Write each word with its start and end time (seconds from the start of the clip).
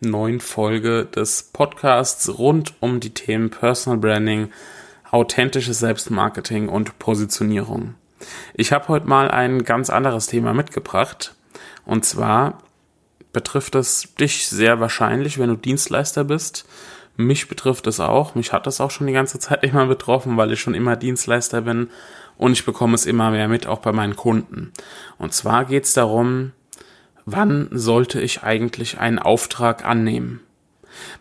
neuen 0.00 0.40
Folge 0.40 1.06
des 1.06 1.42
Podcasts 1.52 2.38
rund 2.38 2.74
um 2.80 3.00
die 3.00 3.14
Themen 3.14 3.50
Personal 3.50 3.98
Branding, 3.98 4.50
authentisches 5.10 5.80
Selbstmarketing 5.80 6.68
und 6.68 6.98
Positionierung. 6.98 7.94
Ich 8.54 8.72
habe 8.72 8.88
heute 8.88 9.06
mal 9.06 9.30
ein 9.30 9.64
ganz 9.64 9.90
anderes 9.90 10.26
Thema 10.26 10.54
mitgebracht 10.54 11.34
und 11.84 12.04
zwar 12.04 12.62
betrifft 13.32 13.74
es 13.74 14.14
dich 14.14 14.48
sehr 14.48 14.80
wahrscheinlich, 14.80 15.38
wenn 15.38 15.50
du 15.50 15.56
Dienstleister 15.56 16.24
bist. 16.24 16.66
Mich 17.16 17.48
betrifft 17.48 17.86
es 17.88 17.98
auch. 17.98 18.34
Mich 18.36 18.52
hat 18.52 18.66
das 18.66 18.80
auch 18.80 18.90
schon 18.90 19.08
die 19.08 19.12
ganze 19.12 19.38
Zeit 19.38 19.64
immer 19.64 19.86
betroffen, 19.86 20.36
weil 20.36 20.52
ich 20.52 20.60
schon 20.60 20.74
immer 20.74 20.96
Dienstleister 20.96 21.62
bin 21.62 21.90
und 22.36 22.52
ich 22.52 22.64
bekomme 22.64 22.94
es 22.94 23.06
immer 23.06 23.30
mehr 23.30 23.48
mit, 23.48 23.66
auch 23.66 23.80
bei 23.80 23.92
meinen 23.92 24.16
Kunden. 24.16 24.72
Und 25.18 25.34
zwar 25.34 25.64
geht 25.64 25.84
es 25.84 25.92
darum, 25.92 26.52
wann 27.32 27.68
sollte 27.72 28.20
ich 28.20 28.42
eigentlich 28.42 28.98
einen 28.98 29.18
Auftrag 29.18 29.84
annehmen? 29.84 30.40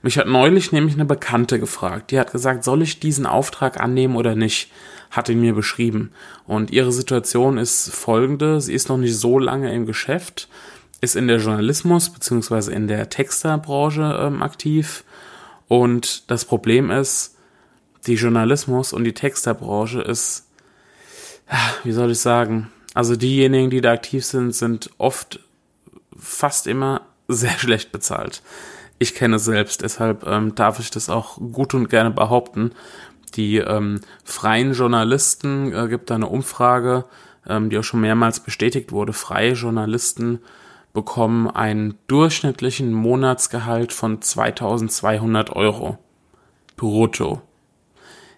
Mich 0.02 0.18
hat 0.18 0.28
neulich 0.28 0.72
nämlich 0.72 0.96
eine 0.96 1.06
Bekannte 1.06 1.60
gefragt. 1.60 2.12
Die 2.12 2.20
hat 2.20 2.32
gesagt, 2.32 2.64
soll 2.64 2.82
ich 2.82 3.00
diesen 3.00 3.26
Auftrag 3.26 3.80
annehmen 3.80 4.16
oder 4.16 4.36
nicht? 4.36 4.72
Hat 5.12 5.30
ihn 5.30 5.42
mir 5.42 5.54
beschrieben. 5.54 6.12
Und 6.46 6.72
ihre 6.72 6.92
Situation 6.92 7.58
ist 7.58 7.94
folgende. 7.94 8.60
Sie 8.62 8.74
ist 8.74 8.90
noch 8.90 8.98
nicht 8.98 9.18
so 9.18 9.40
lange 9.40 9.74
im 9.74 9.86
Geschäft, 9.86 10.50
ist 11.02 11.16
in 11.16 11.28
der 11.28 11.38
Journalismus 11.38 12.10
bzw. 12.10 12.74
in 12.74 12.88
der 12.88 13.10
Texterbranche 13.10 14.20
ähm, 14.20 14.42
aktiv. 14.42 15.04
Und 15.68 16.30
das 16.32 16.46
Problem 16.46 16.92
ist, 16.92 17.36
die 18.06 18.16
Journalismus 18.16 18.94
und 18.94 19.04
die 19.04 19.14
Texterbranche 19.14 20.02
ist, 20.02 20.48
wie 21.84 21.92
soll 21.92 22.12
ich 22.12 22.20
sagen, 22.20 22.70
also 22.94 23.16
diejenigen, 23.16 23.70
die 23.70 23.82
da 23.82 23.92
aktiv 23.92 24.26
sind, 24.26 24.56
sind 24.56 24.90
oft 24.98 25.40
fast 26.18 26.68
immer 26.68 27.02
sehr 27.28 27.52
schlecht 27.58 27.92
bezahlt. 27.92 28.42
Ich 29.00 29.14
kenne 29.14 29.36
es 29.36 29.46
selbst, 29.46 29.82
deshalb 29.82 30.26
ähm, 30.26 30.56
darf 30.56 30.80
ich 30.80 30.90
das 30.90 31.10
auch 31.10 31.38
gut 31.38 31.74
und 31.74 31.90
gerne 31.90 32.10
behaupten. 32.10 32.72
Die 33.36 33.58
ähm, 33.58 34.02
freien 34.24 34.74
Journalisten 34.74 35.72
äh, 35.74 35.88
gibt 35.88 36.10
da 36.10 36.16
eine 36.16 36.28
Umfrage, 36.28 37.06
ähm, 37.48 37.70
die 37.70 37.78
auch 37.78 37.84
schon 37.84 38.02
mehrmals 38.02 38.40
bestätigt 38.40 38.92
wurde. 38.92 39.14
Freie 39.14 39.54
Journalisten 39.54 40.40
bekommen 40.94 41.48
einen 41.48 41.96
durchschnittlichen 42.08 42.92
Monatsgehalt 42.92 43.94
von 43.94 44.22
2200 44.22 45.56
Euro 45.56 46.00
brutto. 46.76 47.42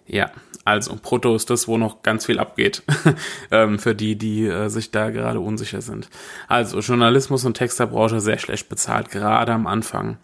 Ja, 0.06 0.30
also 0.64 0.96
brutto 1.00 1.34
ist 1.34 1.50
das, 1.50 1.68
wo 1.68 1.78
noch 1.78 2.02
ganz 2.02 2.26
viel 2.26 2.38
abgeht 2.38 2.82
ähm, 3.50 3.78
für 3.78 3.94
die, 3.94 4.16
die 4.16 4.46
äh, 4.46 4.68
sich 4.68 4.90
da 4.90 5.10
gerade 5.10 5.40
unsicher 5.40 5.80
sind. 5.80 6.08
Also 6.48 6.80
Journalismus 6.80 7.44
und 7.44 7.54
Texterbranche 7.54 8.20
sehr 8.20 8.38
schlecht 8.38 8.68
bezahlt, 8.68 9.10
gerade 9.10 9.52
am 9.52 9.66
Anfang. 9.66 10.18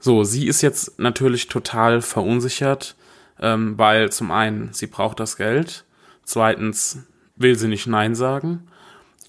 So, 0.00 0.24
sie 0.24 0.46
ist 0.46 0.62
jetzt 0.62 0.98
natürlich 0.98 1.48
total 1.48 2.00
verunsichert, 2.00 2.96
ähm, 3.40 3.78
weil 3.78 4.10
zum 4.10 4.30
einen 4.30 4.72
sie 4.72 4.86
braucht 4.86 5.20
das 5.20 5.36
Geld, 5.36 5.84
zweitens 6.24 7.04
will 7.36 7.56
sie 7.56 7.68
nicht 7.68 7.86
Nein 7.86 8.14
sagen 8.14 8.68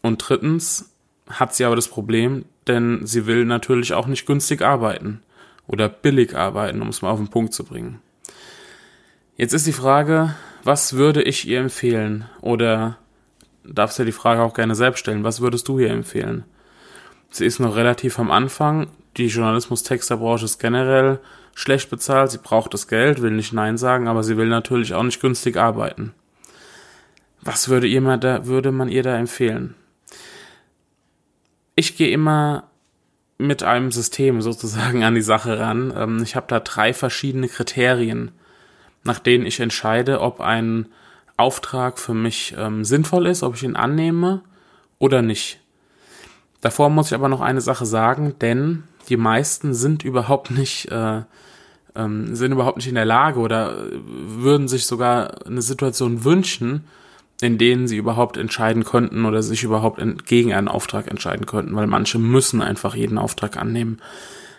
und 0.01 0.17
drittens 0.17 0.93
hat 1.29 1.55
sie 1.55 1.65
aber 1.65 1.75
das 1.75 1.89
Problem, 1.89 2.45
denn 2.67 3.05
sie 3.05 3.25
will 3.25 3.45
natürlich 3.45 3.93
auch 3.93 4.07
nicht 4.07 4.25
günstig 4.25 4.61
arbeiten 4.61 5.21
oder 5.67 5.89
billig 5.89 6.35
arbeiten, 6.35 6.81
um 6.81 6.87
es 6.87 7.01
mal 7.01 7.11
auf 7.11 7.19
den 7.19 7.27
Punkt 7.27 7.53
zu 7.53 7.65
bringen. 7.65 7.99
Jetzt 9.39 9.53
ist 9.53 9.67
die 9.67 9.71
Frage, 9.71 10.33
was 10.63 10.93
würde 10.93 11.21
ich 11.21 11.47
ihr 11.47 11.59
empfehlen? 11.59 12.25
Oder 12.41 12.97
darfst 13.63 13.99
du 13.99 14.03
die 14.03 14.11
Frage 14.11 14.41
auch 14.41 14.55
gerne 14.55 14.73
selbst 14.73 14.99
stellen, 14.99 15.23
was 15.23 15.41
würdest 15.41 15.67
du 15.67 15.77
ihr 15.77 15.91
empfehlen? 15.91 16.43
Sie 17.29 17.45
ist 17.45 17.59
noch 17.59 17.75
relativ 17.75 18.17
am 18.17 18.31
Anfang. 18.31 18.87
Die 19.15 19.27
Journalismus-Texterbranche 19.27 20.45
ist 20.45 20.57
generell 20.57 21.19
schlecht 21.53 21.91
bezahlt. 21.91 22.31
Sie 22.31 22.39
braucht 22.39 22.73
das 22.73 22.87
Geld, 22.87 23.21
will 23.21 23.29
nicht 23.29 23.53
Nein 23.53 23.77
sagen, 23.77 24.07
aber 24.07 24.23
sie 24.23 24.37
will 24.37 24.47
natürlich 24.47 24.95
auch 24.95 25.03
nicht 25.03 25.21
günstig 25.21 25.55
arbeiten. 25.55 26.13
Was 27.41 27.69
würde, 27.69 27.85
ihr 27.85 28.01
mal 28.01 28.17
da, 28.17 28.47
würde 28.47 28.71
man 28.71 28.89
ihr 28.89 29.03
da 29.03 29.15
empfehlen? 29.17 29.75
Ich 31.75 31.95
gehe 31.95 32.09
immer 32.09 32.71
mit 33.37 33.61
einem 33.61 33.91
System 33.91 34.41
sozusagen 34.41 35.03
an 35.03 35.13
die 35.13 35.21
Sache 35.21 35.59
ran. 35.59 35.93
Ähm, 35.95 36.23
ich 36.23 36.35
habe 36.35 36.47
da 36.49 36.59
drei 36.59 36.91
verschiedene 36.91 37.47
Kriterien 37.47 38.31
nach 39.03 39.19
denen 39.19 39.45
ich 39.45 39.59
entscheide, 39.59 40.21
ob 40.21 40.41
ein 40.41 40.87
Auftrag 41.37 41.99
für 41.99 42.13
mich 42.13 42.55
ähm, 42.57 42.83
sinnvoll 42.83 43.27
ist, 43.27 43.43
ob 43.43 43.55
ich 43.55 43.63
ihn 43.63 43.75
annehme 43.75 44.41
oder 44.99 45.21
nicht. 45.21 45.59
Davor 46.61 46.89
muss 46.89 47.07
ich 47.07 47.13
aber 47.13 47.29
noch 47.29 47.41
eine 47.41 47.61
Sache 47.61 47.85
sagen, 47.85 48.35
denn 48.41 48.83
die 49.09 49.17
meisten 49.17 49.73
sind 49.73 50.03
überhaupt 50.03 50.51
nicht 50.51 50.91
äh, 50.91 51.21
ähm, 51.97 52.35
sind 52.35 52.51
überhaupt 52.51 52.77
nicht 52.77 52.87
in 52.87 52.95
der 52.95 53.05
Lage 53.05 53.39
oder 53.39 53.75
würden 53.91 54.67
sich 54.67 54.85
sogar 54.85 55.45
eine 55.45 55.61
Situation 55.61 56.23
wünschen, 56.23 56.85
in 57.41 57.57
denen 57.57 57.87
sie 57.87 57.97
überhaupt 57.97 58.37
entscheiden 58.37 58.83
könnten 58.83 59.25
oder 59.25 59.43
sich 59.43 59.63
überhaupt 59.63 60.01
gegen 60.25 60.53
einen 60.53 60.67
Auftrag 60.67 61.07
entscheiden 61.07 61.45
könnten, 61.45 61.75
weil 61.75 61.87
manche 61.87 62.19
müssen 62.19 62.61
einfach 62.61 62.95
jeden 62.95 63.17
Auftrag 63.17 63.57
annehmen. 63.57 63.99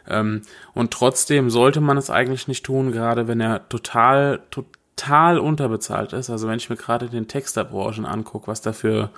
Ähm, 0.08 0.42
und 0.74 0.91
trotzdem 0.91 1.50
sollte 1.50 1.80
man 1.80 1.96
es 1.96 2.10
eigentlich 2.10 2.48
nicht 2.48 2.64
tun, 2.64 2.92
gerade 2.92 3.28
wenn 3.28 3.41
er 3.41 3.69
total, 3.69 4.41
total 4.50 5.38
unterbezahlt 5.38 6.12
ist. 6.12 6.30
Also 6.30 6.48
wenn 6.48 6.58
ich 6.58 6.70
mir 6.70 6.76
gerade 6.76 7.08
den 7.08 7.28
Texterbranchen 7.28 8.06
angucke, 8.06 8.48
was 8.48 8.60
dafür 8.60 9.10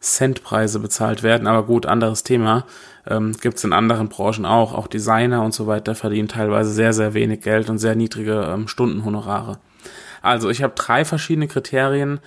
Centpreise 0.00 0.78
bezahlt 0.78 1.22
werden, 1.22 1.46
aber 1.46 1.66
gut, 1.66 1.86
anderes 1.86 2.22
Thema. 2.22 2.66
Ähm, 3.06 3.32
Gibt 3.40 3.56
es 3.56 3.64
in 3.64 3.72
anderen 3.72 4.08
Branchen 4.08 4.44
auch. 4.44 4.74
Auch 4.74 4.86
Designer 4.86 5.42
und 5.42 5.54
so 5.54 5.66
weiter 5.66 5.94
verdienen 5.94 6.28
teilweise 6.28 6.70
sehr, 6.70 6.92
sehr 6.92 7.14
wenig 7.14 7.42
Geld 7.42 7.70
und 7.70 7.78
sehr 7.78 7.94
niedrige 7.94 8.46
ähm, 8.48 8.68
Stundenhonorare. 8.68 9.58
Also 10.22 10.50
ich 10.50 10.62
habe 10.62 10.74
drei 10.76 11.04
verschiedene 11.04 11.48
Kriterien, 11.48 12.20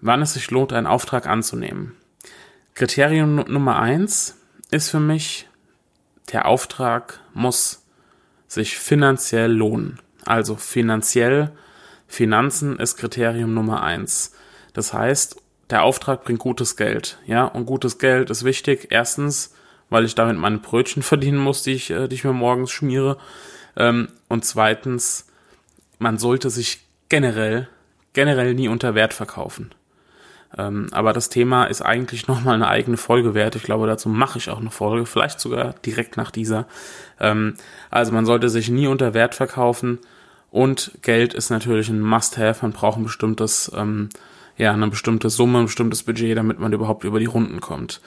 wann 0.00 0.22
es 0.22 0.34
sich 0.34 0.50
lohnt, 0.50 0.72
einen 0.72 0.86
Auftrag 0.86 1.26
anzunehmen. 1.26 1.92
Kriterium 2.74 3.36
Nummer 3.36 3.78
eins 3.78 4.38
ist 4.70 4.90
für 4.90 5.00
mich, 5.00 5.48
der 6.32 6.46
Auftrag 6.46 7.20
muss 7.34 7.84
sich 8.48 8.78
finanziell 8.78 9.52
lohnen. 9.52 10.00
Also 10.24 10.56
finanziell, 10.56 11.52
Finanzen 12.08 12.78
ist 12.78 12.96
Kriterium 12.96 13.54
Nummer 13.54 13.82
eins. 13.82 14.32
Das 14.72 14.92
heißt, 14.92 15.40
der 15.70 15.82
Auftrag 15.82 16.24
bringt 16.24 16.38
gutes 16.38 16.76
Geld, 16.76 17.18
ja, 17.26 17.44
und 17.44 17.66
gutes 17.66 17.98
Geld 17.98 18.30
ist 18.30 18.44
wichtig. 18.44 18.88
Erstens, 18.90 19.54
weil 19.90 20.04
ich 20.04 20.14
damit 20.14 20.36
meine 20.36 20.58
Brötchen 20.58 21.02
verdienen 21.02 21.38
muss, 21.38 21.62
die 21.62 21.72
ich, 21.72 21.90
äh, 21.90 22.08
die 22.08 22.14
ich 22.14 22.24
mir 22.24 22.32
morgens 22.32 22.70
schmiere. 22.70 23.18
Ähm, 23.76 24.08
und 24.28 24.44
zweitens, 24.44 25.26
man 25.98 26.18
sollte 26.18 26.50
sich 26.50 26.86
generell, 27.08 27.68
generell 28.12 28.54
nie 28.54 28.68
unter 28.68 28.94
Wert 28.94 29.12
verkaufen. 29.12 29.70
Ähm, 30.58 30.88
aber 30.92 31.12
das 31.12 31.28
Thema 31.28 31.64
ist 31.64 31.82
eigentlich 31.82 32.26
nochmal 32.28 32.54
eine 32.54 32.68
eigene 32.68 32.96
Folge 32.96 33.34
wert. 33.34 33.56
Ich 33.56 33.62
glaube, 33.62 33.86
dazu 33.86 34.08
mache 34.08 34.38
ich 34.38 34.50
auch 34.50 34.60
eine 34.60 34.70
Folge, 34.70 35.06
vielleicht 35.06 35.40
sogar 35.40 35.74
direkt 35.84 36.16
nach 36.16 36.30
dieser. 36.30 36.66
Ähm, 37.20 37.54
also 37.90 38.12
man 38.12 38.26
sollte 38.26 38.48
sich 38.48 38.70
nie 38.70 38.86
unter 38.86 39.14
Wert 39.14 39.34
verkaufen 39.34 39.98
und 40.50 40.92
Geld 41.02 41.34
ist 41.34 41.50
natürlich 41.50 41.88
ein 41.88 42.00
Must-Have. 42.00 42.60
Man 42.62 42.72
braucht 42.72 42.98
ein 42.98 43.04
bestimmtes, 43.04 43.70
ähm, 43.74 44.08
ja, 44.56 44.72
eine 44.72 44.88
bestimmte 44.88 45.28
Summe, 45.28 45.58
ein 45.58 45.66
bestimmtes 45.66 46.02
Budget, 46.02 46.36
damit 46.36 46.58
man 46.58 46.72
überhaupt 46.72 47.04
über 47.04 47.18
die 47.18 47.26
Runden 47.26 47.60
kommt. 47.60 48.00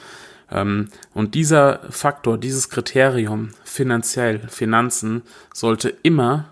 Ähm, 0.51 0.89
und 1.13 1.35
dieser 1.35 1.79
Faktor, 1.89 2.38
dieses 2.38 2.69
Kriterium, 2.69 3.50
finanziell, 3.63 4.47
Finanzen, 4.47 5.21
sollte 5.53 5.89
immer, 6.01 6.45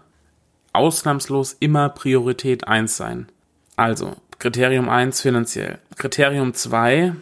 ausnahmslos 0.73 1.55
immer 1.59 1.89
Priorität 1.89 2.67
eins 2.67 2.97
sein. 2.97 3.27
Also, 3.75 4.17
Kriterium 4.39 4.87
1 4.87 5.21
finanziell. 5.21 5.79
Kriterium 5.95 6.53
2, 6.53 7.13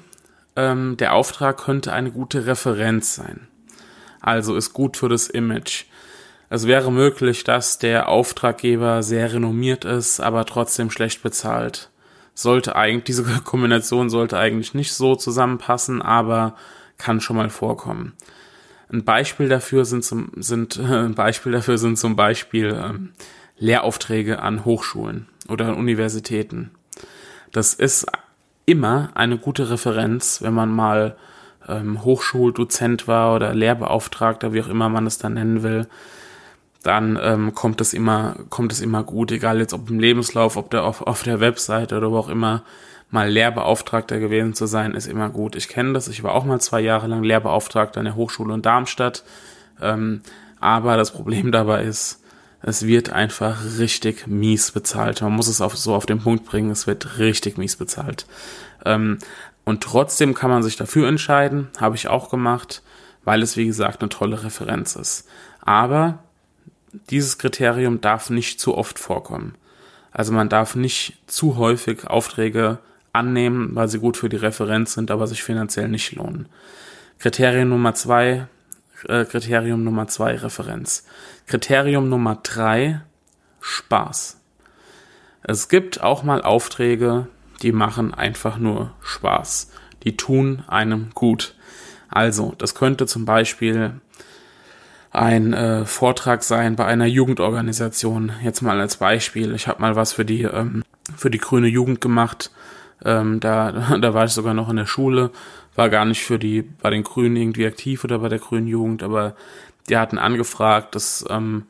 ähm, 0.58 0.98
der 0.98 1.14
Auftrag 1.14 1.58
könnte 1.58 1.94
eine 1.94 2.12
gute 2.12 2.46
Referenz 2.46 3.16
sein. 3.16 3.48
Also 4.20 4.56
ist 4.56 4.74
gut 4.74 4.98
für 4.98 5.08
das 5.08 5.28
Image. 5.28 5.86
Es 6.50 6.68
wäre 6.68 6.92
möglich, 6.92 7.46
dass 7.46 7.80
der 7.80 8.10
Auftraggeber 8.10 9.02
sehr 9.02 9.32
renommiert 9.34 9.86
ist, 9.86 10.20
aber 10.20 10.46
trotzdem 10.46 10.92
schlecht 10.92 11.24
bezahlt. 11.24 11.90
Sollte 12.34 12.76
eigentlich, 12.76 13.06
diese 13.06 13.24
Kombination 13.46 14.10
sollte 14.10 14.38
eigentlich 14.38 14.74
nicht 14.74 14.94
so 14.94 15.16
zusammenpassen, 15.16 16.02
aber 16.02 16.56
kann 16.98 17.22
schon 17.22 17.38
mal 17.38 17.50
vorkommen. 17.50 18.14
Ein 18.92 19.06
Beispiel 19.06 19.48
dafür 19.48 19.86
sind 19.86 20.04
zum, 20.04 20.32
sind, 20.36 20.80
ein 20.80 21.16
Beispiel 21.16 21.54
dafür 21.54 21.78
sind 21.78 21.98
zum 21.98 22.18
Beispiel 22.18 22.78
ähm, 22.78 23.14
Lehraufträge 23.58 24.40
an 24.42 24.66
Hochschulen. 24.66 25.28
oder 25.48 25.68
an 25.68 25.76
Universitäten. 25.76 26.72
Das 27.52 27.74
ist 27.74 28.06
immer 28.66 29.10
eine 29.14 29.38
gute 29.38 29.70
Referenz, 29.70 30.42
wenn 30.42 30.54
man 30.54 30.70
mal 30.70 31.16
ähm, 31.68 32.04
Hochschuldozent 32.04 33.08
war 33.08 33.36
oder 33.36 33.54
Lehrbeauftragter, 33.54 34.54
wie 34.54 34.62
auch 34.62 34.68
immer 34.68 34.90
man 34.90 35.06
es 35.06 35.18
dann 35.18 35.34
nennen 35.34 35.64
will, 35.64 35.88
dann 36.84 37.18
ähm, 37.22 37.56
kommt 37.56 37.82
es 37.82 37.94
immer, 37.94 38.36
kommt 38.50 38.72
es 38.72 38.82
immer 38.82 39.04
gut, 39.04 39.32
egal 39.32 39.60
jetzt 39.60 39.74
ob 39.74 39.90
im 39.90 40.00
Lebenslauf, 40.00 40.58
ob 40.58 40.70
der 40.70 40.84
auf, 40.84 41.02
auf 41.02 41.24
der 41.24 41.40
Webseite 41.40 41.98
oder 41.98 42.12
wo 42.12 42.18
auch 42.18 42.30
immer 42.30 42.64
mal 43.10 43.30
Lehrbeauftragter 43.30 44.20
gewesen 44.20 44.54
zu 44.54 44.66
sein, 44.66 44.94
ist 44.94 45.08
immer 45.08 45.30
gut. 45.30 45.56
Ich 45.56 45.68
kenne 45.68 45.94
das, 45.94 46.08
ich 46.08 46.24
war 46.24 46.34
auch 46.34 46.46
mal 46.46 46.60
zwei 46.60 46.82
Jahre 46.82 47.08
lang 47.08 47.24
Lehrbeauftragter 47.24 48.00
an 48.00 48.06
der 48.06 48.16
Hochschule 48.16 48.54
in 48.54 48.62
Darmstadt, 48.62 49.24
ähm, 49.82 50.22
aber 50.60 50.98
das 50.98 51.12
Problem 51.12 51.52
dabei 51.54 51.84
ist, 51.84 52.22
es 52.68 52.88
wird 52.88 53.12
einfach 53.12 53.78
richtig 53.78 54.26
mies 54.26 54.72
bezahlt. 54.72 55.22
Man 55.22 55.34
muss 55.34 55.48
es 55.48 55.62
auf, 55.62 55.78
so 55.78 55.94
auf 55.94 56.08
den 56.08 56.20
Punkt 56.20 56.46
bringen, 56.46 56.72
es 56.72 56.88
wird 56.88 57.20
richtig 57.20 57.60
mies 57.60 57.76
bezahlt. 57.76 58.26
Ähm, 58.84 59.20
und 59.66 59.84
trotzdem 59.84 60.34
kann 60.34 60.50
man 60.50 60.64
sich 60.64 60.76
dafür 60.76 61.08
entscheiden, 61.08 61.68
habe 61.80 61.96
ich 61.96 62.08
auch 62.08 62.32
gemacht, 62.32 62.82
weil 63.24 63.44
es 63.44 63.56
wie 63.56 63.68
gesagt 63.68 64.02
eine 64.02 64.10
tolle 64.10 64.44
Referenz 64.44 64.96
ist. 64.96 65.28
Aber 65.62 66.24
dieses 67.12 67.38
Kriterium 67.38 68.02
darf 68.02 68.32
nicht 68.32 68.60
zu 68.60 68.76
oft 68.76 68.98
vorkommen. 68.98 69.54
Also 70.12 70.34
man 70.34 70.50
darf 70.50 70.76
nicht 70.76 71.20
zu 71.28 71.58
häufig 71.58 72.08
Aufträge 72.08 72.80
annehmen, 73.14 73.76
weil 73.76 73.90
sie 73.90 74.00
gut 74.00 74.18
für 74.18 74.30
die 74.30 74.38
Referenz 74.38 74.94
sind, 74.94 75.12
aber 75.12 75.28
sich 75.28 75.44
finanziell 75.44 75.88
nicht 75.88 76.14
lohnen. 76.14 76.50
Kriterium 77.20 77.70
Nummer 77.70 77.94
zwei, 77.94 78.48
äh, 79.08 79.26
Kriterium 79.26 79.84
Nummer 79.84 80.08
zwei, 80.08 80.36
Referenz. 80.36 81.06
Kriterium 81.48 82.10
Nummer 82.10 82.40
drei, 82.42 83.02
Spaß. 83.62 84.40
Es 85.44 85.70
gibt 85.70 86.02
auch 86.02 86.24
mal 86.24 86.42
Aufträge, 86.42 87.28
die 87.62 87.72
machen 87.72 88.14
einfach 88.14 88.58
nur 88.58 88.94
Spaß. 89.02 89.72
Die 90.04 90.18
tun 90.18 90.64
einem 90.68 91.10
gut. 91.14 91.56
Also, 92.10 92.54
das 92.58 92.76
könnte 92.76 93.06
zum 93.08 93.26
Beispiel 93.26 94.00
ein 95.12 95.54
äh, 95.54 95.86
Vortrag 95.86 96.44
sein 96.44 96.76
bei 96.76 96.86
einer 96.86 97.06
Jugendorganisation. 97.06 98.32
Jetzt 98.44 98.62
mal 98.62 98.80
als 98.80 98.98
Beispiel. 98.98 99.56
Ich 99.56 99.68
habe 99.68 99.82
mal 99.82 99.96
was 99.96 100.14
für 100.14 100.26
die 100.26 100.44
ähm, 100.44 100.84
für 101.16 101.30
die 101.30 101.38
grüne 101.38 101.68
Jugend 101.68 102.02
gemacht. 102.02 102.52
Ähm, 103.04 103.40
da 103.40 103.72
da 104.02 104.14
war 104.14 104.26
ich 104.26 104.32
sogar 104.32 104.54
noch 104.54 104.70
in 104.70 104.78
der 104.78 104.86
Schule, 104.86 105.32
war 105.76 105.90
gar 105.90 106.06
nicht 106.06 106.24
für 106.24 106.40
die 106.40 106.62
bei 106.62 106.90
den 106.90 107.04
Grünen 107.04 107.36
irgendwie 107.36 107.66
aktiv 107.66 108.04
oder 108.04 108.20
bei 108.20 108.30
der 108.30 108.40
grünen 108.40 108.68
Jugend, 108.68 109.04
aber 109.04 109.36
die 109.90 109.98
hatten 109.98 110.18
angefragt, 110.18 110.96
dass 110.96 111.26
ähm, 111.30 111.66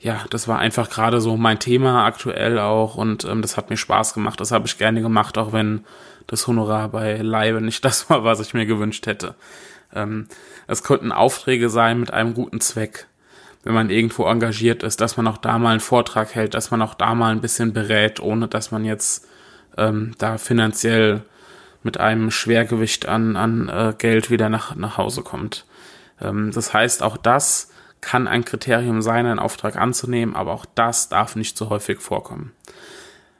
ja, 0.00 0.24
das 0.30 0.48
war 0.48 0.58
einfach 0.58 0.88
gerade 0.88 1.20
so 1.20 1.36
mein 1.36 1.58
Thema 1.58 2.06
aktuell 2.06 2.58
auch 2.58 2.96
und 2.96 3.24
ähm, 3.24 3.42
das 3.42 3.56
hat 3.56 3.68
mir 3.68 3.76
Spaß 3.76 4.14
gemacht. 4.14 4.40
Das 4.40 4.50
habe 4.50 4.66
ich 4.66 4.78
gerne 4.78 5.02
gemacht, 5.02 5.36
auch 5.36 5.52
wenn 5.52 5.84
das 6.26 6.46
Honorar 6.46 6.88
bei 6.88 7.18
Leibe 7.18 7.60
nicht 7.60 7.84
das 7.84 8.08
war, 8.08 8.24
was 8.24 8.40
ich 8.40 8.54
mir 8.54 8.66
gewünscht 8.66 9.06
hätte. 9.06 9.34
Ähm, 9.94 10.28
es 10.66 10.82
könnten 10.82 11.12
Aufträge 11.12 11.68
sein 11.68 12.00
mit 12.00 12.12
einem 12.12 12.32
guten 12.34 12.60
Zweck. 12.60 13.06
Wenn 13.62 13.74
man 13.74 13.90
irgendwo 13.90 14.24
engagiert 14.24 14.82
ist, 14.82 15.02
dass 15.02 15.18
man 15.18 15.26
auch 15.26 15.36
da 15.36 15.58
mal 15.58 15.72
einen 15.72 15.80
Vortrag 15.80 16.34
hält, 16.34 16.54
dass 16.54 16.70
man 16.70 16.80
auch 16.80 16.94
da 16.94 17.14
mal 17.14 17.32
ein 17.32 17.42
bisschen 17.42 17.74
berät, 17.74 18.18
ohne 18.18 18.48
dass 18.48 18.70
man 18.70 18.86
jetzt 18.86 19.28
ähm, 19.76 20.12
da 20.18 20.38
finanziell 20.38 21.22
mit 21.82 21.98
einem 21.98 22.30
Schwergewicht 22.30 23.06
an, 23.06 23.36
an 23.36 23.68
äh, 23.68 23.94
Geld 23.96 24.30
wieder 24.30 24.48
nach, 24.48 24.76
nach 24.76 24.98
Hause 24.98 25.22
kommt. 25.22 25.64
Ähm, 26.20 26.50
das 26.52 26.72
heißt, 26.72 27.02
auch 27.02 27.16
das 27.16 27.70
kann 28.00 28.28
ein 28.28 28.44
Kriterium 28.44 29.02
sein, 29.02 29.26
einen 29.26 29.38
Auftrag 29.38 29.76
anzunehmen, 29.76 30.34
aber 30.34 30.52
auch 30.52 30.66
das 30.74 31.08
darf 31.08 31.36
nicht 31.36 31.56
so 31.56 31.70
häufig 31.70 32.00
vorkommen. 32.00 32.52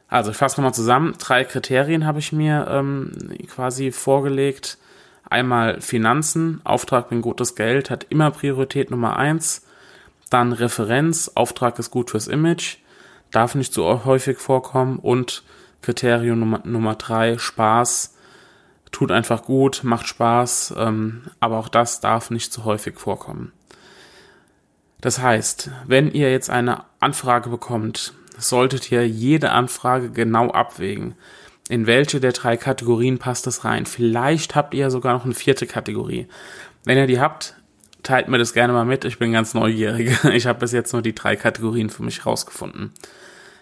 Also 0.09 0.32
ich 0.32 0.37
fasse 0.37 0.61
nochmal 0.61 0.75
zusammen. 0.75 1.15
Drei 1.19 1.44
Kriterien 1.44 2.05
habe 2.05 2.19
ich 2.19 2.32
mir 2.32 2.67
ähm, 2.69 3.12
quasi 3.49 3.93
vorgelegt. 3.93 4.77
Einmal 5.29 5.81
Finanzen, 5.81 6.61
Auftrag 6.65 7.09
bringt 7.09 7.23
gutes 7.23 7.55
Geld, 7.55 7.91
hat 7.91 8.06
immer 8.11 8.32
Priorität 8.32 8.91
Nummer 8.91 9.17
eins. 9.17 9.67
Dann 10.29 10.53
Referenz, 10.53 11.31
Auftrag 11.35 11.79
ist 11.79 11.91
gut 11.91 12.11
fürs 12.11 12.27
Image, 12.27 12.79
darf 13.31 13.55
nicht 13.55 13.73
so 13.73 14.05
häufig 14.05 14.38
vorkommen. 14.38 14.99
Und 14.99 15.44
Kriterium 15.82 16.41
Nummer, 16.41 16.61
Nummer 16.65 16.94
drei, 16.94 17.38
Spaß, 17.38 18.15
tut 18.91 19.11
einfach 19.11 19.44
gut, 19.44 19.82
macht 19.85 20.06
Spaß, 20.06 20.75
ähm, 20.77 21.23
aber 21.41 21.59
auch 21.59 21.69
das 21.69 22.00
darf 22.00 22.31
nicht 22.31 22.53
so 22.53 22.65
häufig 22.65 22.99
vorkommen. 22.99 23.53
Das 25.00 25.21
heißt, 25.21 25.71
wenn 25.87 26.11
ihr 26.12 26.31
jetzt 26.31 26.50
eine 26.50 26.85
Anfrage 26.99 27.49
bekommt, 27.49 28.12
solltet 28.37 28.91
ihr 28.93 29.06
jede 29.09 29.50
Anfrage 29.50 30.11
genau 30.11 30.50
abwägen. 30.50 31.15
In 31.69 31.87
welche 31.87 32.21
der 32.21 32.32
drei 32.32 32.56
Kategorien 32.56 33.19
passt 33.19 33.47
es 33.47 33.65
rein? 33.65 33.87
Vielleicht 33.87 34.55
habt 34.56 34.75
ihr 34.75 34.91
sogar 34.91 35.15
noch 35.15 35.25
eine 35.25 35.35
vierte 35.35 35.67
Kategorie. 35.67 36.27
Wenn 36.85 36.99
ihr 36.99 37.06
die 37.06 37.21
habt, 37.21 37.55
teilt 38.03 38.29
mir 38.29 38.38
das 38.38 38.53
gerne 38.53 38.73
mal 38.73 38.85
mit. 38.85 39.05
Ich 39.05 39.19
bin 39.19 39.32
ganz 39.32 39.55
neugierig. 39.55 40.19
Ich 40.32 40.47
habe 40.47 40.59
bis 40.59 40.73
jetzt 40.73 40.93
nur 40.93 41.03
die 41.03 41.15
drei 41.15 41.37
Kategorien 41.37 41.91
für 41.91 42.03
mich 42.03 42.27
rausgefunden. 42.27 42.93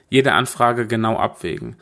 Jede 0.09 0.33
Anfrage 0.33 0.87
genau 0.87 1.17
abwägen. 1.19 1.77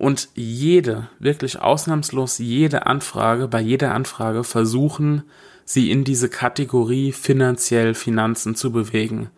Und 0.00 0.30
jede, 0.34 1.10
wirklich 1.18 1.60
ausnahmslos 1.60 2.38
jede 2.38 2.86
Anfrage, 2.86 3.48
bei 3.48 3.60
jeder 3.60 3.92
Anfrage 3.92 4.44
versuchen, 4.44 5.24
sie 5.66 5.90
in 5.90 6.04
diese 6.04 6.30
Kategorie 6.30 7.12
finanziell 7.12 7.92
Finanzen 7.92 8.54
zu 8.54 8.72
bewegen. 8.72 9.28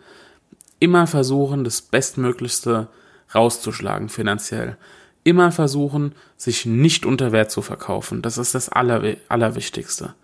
Immer 0.79 1.09
versuchen, 1.09 1.65
das 1.65 1.83
Bestmöglichste 1.83 2.87
rauszuschlagen 3.35 4.09
finanziell. 4.09 4.77
Immer 5.25 5.51
versuchen, 5.51 6.15
sich 6.37 6.65
nicht 6.65 7.07
unter 7.07 7.33
Wert 7.33 7.51
zu 7.51 7.61
verkaufen. 7.61 8.23
Das 8.23 8.39
ist 8.39 8.55
das 8.55 8.69
Aller, 8.69 9.17
Allerwichtigste. 9.29 10.15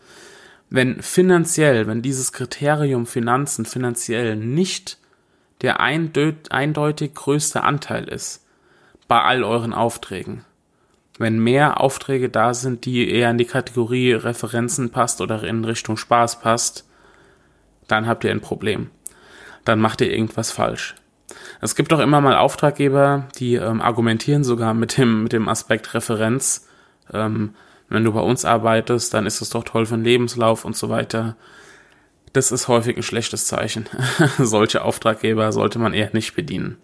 Wenn 0.71 1.03
finanziell, 1.03 1.89
wenn 1.89 2.01
dieses 2.01 2.31
Kriterium 2.31 3.07
Finanzen 3.07 3.65
finanziell 3.65 4.37
nicht 4.37 4.99
der 5.63 5.81
eindeutig 5.81 7.15
größte 7.15 7.65
Anteil 7.65 8.05
ist 8.05 8.45
bei 9.09 9.23
all 9.23 9.43
euren 9.43 9.73
Aufträgen, 9.73 10.45
wenn 11.19 11.41
mehr 11.41 11.81
Aufträge 11.81 12.29
da 12.29 12.55
sind, 12.55 12.85
die 12.85 13.11
eher 13.11 13.31
in 13.31 13.39
die 13.39 13.45
Kategorie 13.45 14.13
Referenzen 14.13 14.91
passt 14.91 15.21
oder 15.21 15.43
in 15.43 15.65
Richtung 15.65 15.97
Spaß 15.97 16.41
passt, 16.41 16.89
dann 17.89 18.07
habt 18.07 18.23
ihr 18.23 18.31
ein 18.31 18.41
Problem. 18.41 18.91
Dann 19.65 19.81
macht 19.81 20.01
ihr 20.01 20.13
irgendwas 20.13 20.53
falsch. 20.53 20.95
Es 21.61 21.75
gibt 21.75 21.93
auch 21.93 21.99
immer 21.99 22.21
mal 22.21 22.37
Auftraggeber, 22.37 23.27
die 23.39 23.57
ähm, 23.57 23.81
argumentieren 23.81 24.45
sogar 24.45 24.75
mit 24.75 24.97
dem, 24.97 25.25
mit 25.25 25.33
dem 25.33 25.49
Aspekt 25.49 25.93
Referenz. 25.95 26.69
Ähm, 27.13 27.55
wenn 27.89 28.05
du 28.05 28.13
bei 28.13 28.21
uns 28.21 28.45
arbeitest, 28.45 29.13
dann 29.13 29.27
ist 29.27 29.41
es 29.41 29.51
doch 29.51 29.65
toll 29.65 29.87
für 29.87 29.97
den 29.97 30.05
Lebenslauf 30.05 30.65
und 30.65 30.77
so 30.77 30.89
weiter. 30.89 31.37
Das 32.33 32.53
ist 32.53 32.69
häufig 32.69 32.97
ein 32.97 33.03
schlechtes 33.03 33.47
Zeichen. 33.47 33.89
Solche 34.39 34.83
Auftraggeber 34.83 35.51
sollte 35.53 35.79
man 35.79 35.95
eher 35.95 36.11
nicht 36.13 36.35
bedienen. 36.35 36.79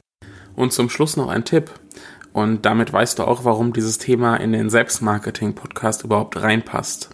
Und 0.57 0.73
zum 0.73 0.89
Schluss 0.89 1.17
noch 1.17 1.29
ein 1.29 1.45
Tipp. 1.45 1.71
Und 2.33 2.63
damit 2.67 2.93
weißt 2.93 3.19
du 3.19 3.25
auch, 3.25 3.45
warum 3.45 3.73
dieses 3.73 3.99
Thema 3.99 4.37
in 4.37 4.53
den 4.53 4.69
Selbstmarketing-Podcast 4.69 6.03
überhaupt 6.03 6.41
reinpasst. 6.41 7.11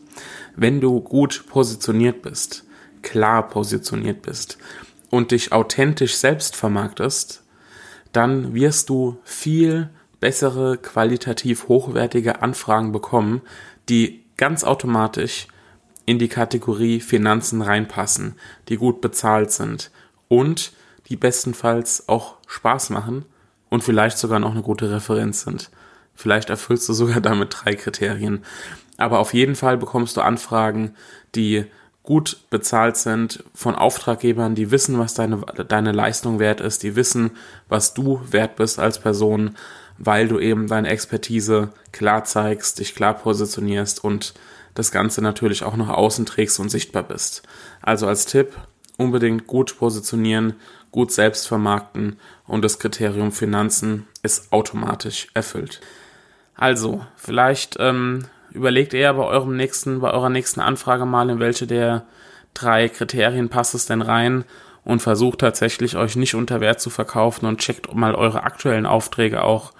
Wenn 0.56 0.80
du 0.80 1.00
gut 1.00 1.44
positioniert 1.46 2.22
bist, 2.22 2.64
klar 3.02 3.48
positioniert 3.48 4.22
bist 4.22 4.58
und 5.10 5.30
dich 5.30 5.52
authentisch 5.52 6.16
selbst 6.16 6.56
vermarktest, 6.56 7.44
dann 8.12 8.54
wirst 8.54 8.88
du 8.88 9.18
viel 9.24 9.90
bessere, 10.20 10.78
qualitativ 10.78 11.68
hochwertige 11.68 12.42
Anfragen 12.42 12.92
bekommen, 12.92 13.42
die 13.88 14.24
ganz 14.36 14.64
automatisch 14.64 15.48
in 16.06 16.18
die 16.18 16.28
Kategorie 16.28 17.00
Finanzen 17.00 17.62
reinpassen, 17.62 18.36
die 18.68 18.76
gut 18.76 19.00
bezahlt 19.00 19.50
sind 19.50 19.90
und 20.28 20.72
die 21.08 21.16
bestenfalls 21.16 22.08
auch 22.08 22.36
Spaß 22.46 22.90
machen 22.90 23.26
und 23.70 23.82
vielleicht 23.82 24.18
sogar 24.18 24.38
noch 24.38 24.50
eine 24.50 24.62
gute 24.62 24.90
Referenz 24.90 25.42
sind. 25.42 25.70
Vielleicht 26.14 26.50
erfüllst 26.50 26.88
du 26.88 26.92
sogar 26.92 27.20
damit 27.22 27.56
drei 27.58 27.74
Kriterien. 27.74 28.44
Aber 28.98 29.20
auf 29.20 29.32
jeden 29.32 29.56
Fall 29.56 29.78
bekommst 29.78 30.16
du 30.16 30.20
Anfragen, 30.20 30.94
die 31.34 31.64
gut 32.02 32.38
bezahlt 32.50 32.96
sind 32.96 33.44
von 33.54 33.74
Auftraggebern, 33.74 34.54
die 34.54 34.70
wissen, 34.70 34.98
was 34.98 35.14
deine, 35.14 35.38
deine 35.68 35.92
Leistung 35.92 36.38
wert 36.38 36.60
ist, 36.60 36.82
die 36.82 36.96
wissen, 36.96 37.30
was 37.68 37.94
du 37.94 38.20
wert 38.30 38.56
bist 38.56 38.78
als 38.78 38.98
Person, 38.98 39.56
weil 39.98 40.28
du 40.28 40.38
eben 40.38 40.66
deine 40.66 40.88
Expertise 40.88 41.70
klar 41.92 42.24
zeigst, 42.24 42.78
dich 42.78 42.94
klar 42.94 43.14
positionierst 43.14 44.02
und 44.02 44.34
das 44.74 44.92
Ganze 44.92 45.20
natürlich 45.20 45.62
auch 45.62 45.76
nach 45.76 45.88
außen 45.88 46.26
trägst 46.26 46.58
und 46.58 46.70
sichtbar 46.70 47.02
bist. 47.02 47.42
Also 47.82 48.06
als 48.06 48.24
Tipp, 48.24 48.54
unbedingt 49.00 49.46
gut 49.46 49.78
positionieren, 49.78 50.54
gut 50.90 51.12
selbst 51.12 51.48
vermarkten 51.48 52.18
und 52.46 52.64
das 52.64 52.78
Kriterium 52.78 53.32
Finanzen 53.32 54.06
ist 54.22 54.52
automatisch 54.52 55.28
erfüllt. 55.34 55.80
Also, 56.54 57.04
vielleicht 57.16 57.76
ähm, 57.80 58.26
überlegt 58.52 58.92
ihr 58.92 59.12
bei 59.12 59.24
eurem 59.24 59.56
nächsten, 59.56 60.00
bei 60.00 60.12
eurer 60.12 60.30
nächsten 60.30 60.60
Anfrage 60.60 61.06
mal, 61.06 61.30
in 61.30 61.38
welche 61.38 61.66
der 61.66 62.06
drei 62.54 62.88
Kriterien 62.88 63.48
passt 63.48 63.74
es 63.74 63.86
denn 63.86 64.02
rein 64.02 64.44
und 64.84 65.00
versucht 65.00 65.40
tatsächlich 65.40 65.96
euch 65.96 66.16
nicht 66.16 66.34
unter 66.34 66.60
Wert 66.60 66.80
zu 66.80 66.90
verkaufen 66.90 67.46
und 67.46 67.58
checkt 67.58 67.94
mal 67.94 68.14
eure 68.14 68.42
aktuellen 68.42 68.86
Aufträge 68.86 69.42
auch 69.42 69.72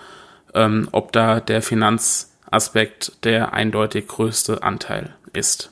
ähm, 0.55 0.89
ob 0.93 1.13
da 1.13 1.41
der 1.41 1.63
Finanzaspekt 1.63 3.25
der 3.25 3.53
eindeutig 3.53 4.09
größte 4.09 4.63
Anteil 4.63 5.15
ist. 5.33 5.71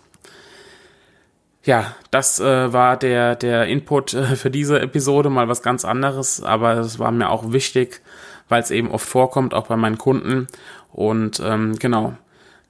Ja, 1.68 1.94
das 2.10 2.40
äh, 2.40 2.72
war 2.72 2.96
der, 2.96 3.36
der 3.36 3.66
Input 3.66 4.14
äh, 4.14 4.36
für 4.36 4.50
diese 4.50 4.80
Episode, 4.80 5.28
mal 5.28 5.48
was 5.48 5.60
ganz 5.60 5.84
anderes, 5.84 6.42
aber 6.42 6.78
es 6.78 6.98
war 6.98 7.12
mir 7.12 7.28
auch 7.28 7.52
wichtig, 7.52 8.00
weil 8.48 8.62
es 8.62 8.70
eben 8.70 8.90
oft 8.90 9.06
vorkommt, 9.06 9.52
auch 9.52 9.66
bei 9.66 9.76
meinen 9.76 9.98
Kunden. 9.98 10.46
Und 10.94 11.42
ähm, 11.44 11.78
genau, 11.78 12.14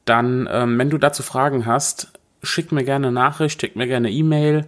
dann, 0.05 0.49
ähm, 0.51 0.77
wenn 0.81 0.91
du 0.91 0.99
dazu 0.99 1.23
Fragen 1.23 1.65
hast, 1.65 2.11
schick 2.43 2.73
mir 2.73 2.83
gerne 2.83 3.13
Nachricht, 3.13 3.61
schick 3.61 3.77
mir 3.77 3.87
gerne 3.87 4.11
E-Mail, 4.11 4.67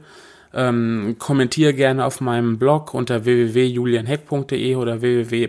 ähm, 0.53 1.17
kommentiere 1.19 1.73
gerne 1.75 2.05
auf 2.05 2.21
meinem 2.21 2.59
Blog 2.59 2.95
unter 2.95 3.25
www.julianheck.de 3.25 4.77
oder 4.77 5.01
www. 5.01 5.49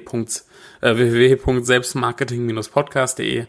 Äh, 0.81 0.95
www.selbstmarketing-podcast.de 0.95 3.45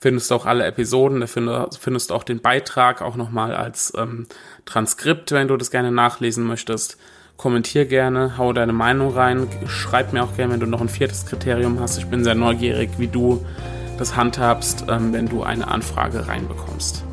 findest 0.00 0.30
du 0.30 0.34
auch 0.34 0.46
alle 0.46 0.66
Episoden, 0.66 1.20
da 1.20 1.26
findest 1.26 2.10
du 2.10 2.14
auch 2.14 2.24
den 2.24 2.40
Beitrag 2.40 3.02
auch 3.02 3.16
nochmal 3.16 3.54
als 3.54 3.92
ähm, 3.96 4.26
Transkript, 4.64 5.32
wenn 5.32 5.48
du 5.48 5.56
das 5.56 5.70
gerne 5.70 5.90
nachlesen 5.90 6.44
möchtest. 6.44 6.98
Kommentier 7.36 7.84
gerne, 7.84 8.38
hau 8.38 8.52
deine 8.52 8.72
Meinung 8.72 9.12
rein, 9.12 9.46
schreib 9.66 10.12
mir 10.12 10.24
auch 10.24 10.36
gerne, 10.36 10.54
wenn 10.54 10.60
du 10.60 10.66
noch 10.66 10.80
ein 10.80 10.88
viertes 10.88 11.26
Kriterium 11.26 11.80
hast. 11.80 11.98
Ich 11.98 12.06
bin 12.06 12.24
sehr 12.24 12.34
neugierig, 12.34 12.90
wie 12.98 13.08
du 13.08 13.44
das 13.98 14.16
handhabst, 14.16 14.86
ähm, 14.88 15.12
wenn 15.12 15.28
du 15.28 15.42
eine 15.42 15.68
Anfrage 15.68 16.28
reinbekommst. 16.28 17.05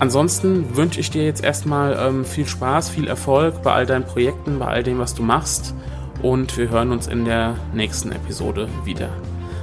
Ansonsten 0.00 0.76
wünsche 0.76 1.00
ich 1.00 1.10
dir 1.10 1.24
jetzt 1.24 1.42
erstmal 1.42 1.96
ähm, 1.98 2.24
viel 2.24 2.46
Spaß, 2.46 2.88
viel 2.88 3.08
Erfolg 3.08 3.62
bei 3.62 3.72
all 3.72 3.86
deinen 3.86 4.04
Projekten, 4.04 4.58
bei 4.58 4.66
all 4.66 4.82
dem, 4.82 4.98
was 4.98 5.14
du 5.14 5.22
machst. 5.22 5.74
Und 6.22 6.56
wir 6.56 6.70
hören 6.70 6.92
uns 6.92 7.06
in 7.06 7.24
der 7.24 7.56
nächsten 7.72 8.12
Episode 8.12 8.68
wieder. 8.84 9.10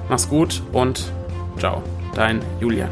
Mach's 0.10 0.30
gut 0.30 0.62
und 0.72 1.12
ciao, 1.58 1.82
dein 2.14 2.42
Julian. 2.60 2.90